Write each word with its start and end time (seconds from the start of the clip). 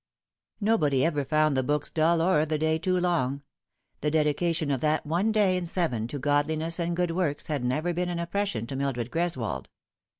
Nobody 0.59 1.05
ever 1.05 1.23
found 1.23 1.55
the 1.55 1.61
books 1.61 1.91
dull 1.91 2.23
or 2.23 2.43
the 2.43 2.57
day 2.57 2.79
too 2.79 2.97
long. 2.99 3.43
The 3.99 4.09
dedication 4.09 4.71
of 4.71 4.81
that 4.81 5.05
one 5.05 5.31
day 5.31 5.55
in 5.57 5.67
seven 5.67 6.07
to 6.07 6.17
54 6.17 6.17
The 6.17 6.17
Fatal 6.17 6.17
Three. 6.43 6.47
godliness 6.55 6.79
ana 6.79 6.95
good 6.95 7.11
works 7.11 7.45
had 7.47 7.63
never 7.63 7.93
been 7.93 8.09
an 8.09 8.17
oppression 8.17 8.65
to 8.65 8.75
Mil 8.75 8.93
dred 8.93 9.11
Greswold. 9.11 9.67